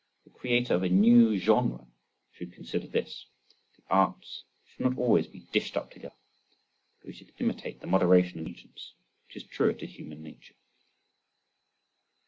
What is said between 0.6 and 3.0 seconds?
of a new genre should consider